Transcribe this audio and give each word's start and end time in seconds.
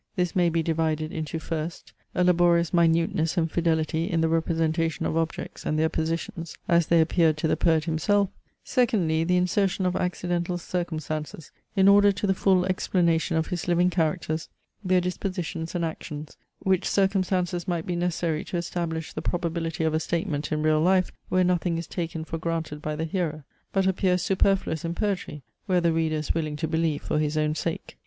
This 0.15 0.35
may 0.35 0.49
be 0.49 0.63
divided 0.63 1.11
into, 1.13 1.37
first, 1.37 1.93
a 2.15 2.23
laborious 2.23 2.73
minuteness 2.73 3.37
and 3.37 3.51
fidelity 3.51 4.09
in 4.09 4.21
the 4.21 4.29
representation 4.29 5.05
of 5.05 5.15
objects, 5.15 5.63
and 5.63 5.77
their 5.77 5.89
positions, 5.89 6.57
as 6.67 6.87
they 6.87 7.01
appeared 7.01 7.37
to 7.37 7.47
the 7.47 7.55
poet 7.55 7.83
himself; 7.85 8.31
secondly, 8.63 9.23
the 9.23 9.37
insertion 9.37 9.85
of 9.85 9.95
accidental 9.95 10.57
circumstances, 10.57 11.51
in 11.75 11.87
order 11.87 12.11
to 12.11 12.25
the 12.25 12.33
full 12.33 12.65
explanation 12.65 13.37
of 13.37 13.45
his 13.49 13.67
living 13.67 13.91
characters, 13.91 14.49
their 14.83 15.01
dispositions 15.01 15.75
and 15.75 15.85
actions; 15.85 16.35
which 16.63 16.87
circumstances 16.89 17.67
might 17.67 17.85
be 17.85 17.95
necessary 17.95 18.43
to 18.43 18.57
establish 18.57 19.13
the 19.13 19.21
probability 19.21 19.83
of 19.83 19.93
a 19.93 19.99
statement 19.99 20.51
in 20.51 20.63
real 20.63 20.81
life, 20.81 21.11
where 21.29 21.43
nothing 21.43 21.77
is 21.77 21.85
taken 21.85 22.25
for 22.25 22.39
granted 22.39 22.81
by 22.81 22.95
the 22.95 23.05
hearer; 23.05 23.43
but 23.71 23.85
appear 23.85 24.17
superfluous 24.17 24.83
in 24.83 24.95
poetry, 24.95 25.43
where 25.67 25.79
the 25.79 25.93
reader 25.93 26.15
is 26.15 26.33
willing 26.33 26.55
to 26.55 26.67
believe 26.67 27.03
for 27.03 27.19
his 27.19 27.37
own 27.37 27.53
sake. 27.53 27.99